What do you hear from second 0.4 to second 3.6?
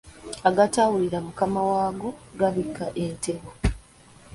Agatawulira Mukama waago gabikka entembo.